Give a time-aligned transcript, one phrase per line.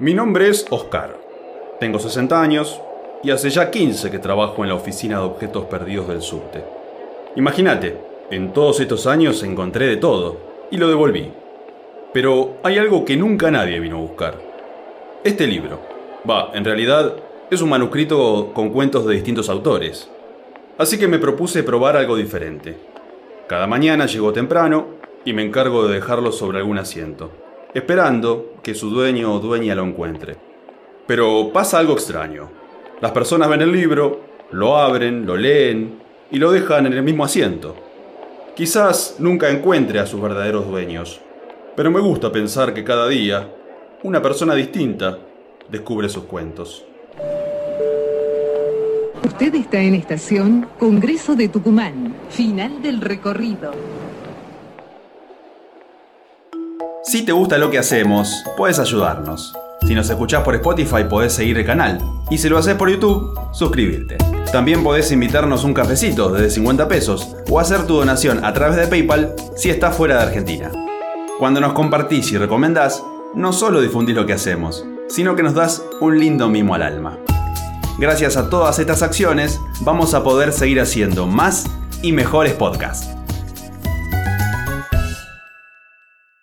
[0.00, 1.16] Mi nombre es Oscar.
[1.78, 2.80] Tengo 60 años
[3.22, 6.64] y hace ya 15 que trabajo en la oficina de objetos perdidos del subte.
[7.36, 7.96] Imagínate,
[8.28, 10.36] en todos estos años encontré de todo
[10.72, 11.30] y lo devolví.
[12.12, 14.34] Pero hay algo que nunca nadie vino a buscar.
[15.22, 15.78] Este libro.
[16.28, 17.14] Va, en realidad
[17.48, 20.10] es un manuscrito con cuentos de distintos autores.
[20.76, 22.76] Así que me propuse probar algo diferente.
[23.46, 24.86] Cada mañana llego temprano
[25.24, 27.30] y me encargo de dejarlo sobre algún asiento,
[27.74, 30.36] esperando que su dueño o dueña lo encuentre.
[31.06, 32.48] Pero pasa algo extraño.
[33.00, 34.20] Las personas ven el libro,
[34.52, 35.98] lo abren, lo leen
[36.30, 37.74] y lo dejan en el mismo asiento.
[38.54, 41.20] Quizás nunca encuentre a sus verdaderos dueños,
[41.74, 43.50] pero me gusta pensar que cada día
[44.04, 45.18] una persona distinta
[45.68, 46.84] descubre sus cuentos.
[49.24, 53.72] Usted está en estación Congreso de Tucumán, final del recorrido.
[57.14, 59.54] Si te gusta lo que hacemos, puedes ayudarnos.
[59.86, 62.00] Si nos escuchás por Spotify, podés seguir el canal.
[62.28, 64.16] Y si lo haces por YouTube, suscribirte.
[64.50, 68.88] También podés invitarnos un cafecito desde 50 pesos o hacer tu donación a través de
[68.88, 70.72] PayPal si estás fuera de Argentina.
[71.38, 73.00] Cuando nos compartís y recomendás,
[73.36, 77.16] no solo difundís lo que hacemos, sino que nos das un lindo mimo al alma.
[77.96, 81.70] Gracias a todas estas acciones, vamos a poder seguir haciendo más
[82.02, 83.13] y mejores podcasts.